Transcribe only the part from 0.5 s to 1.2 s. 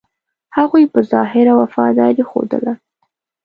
هغوی په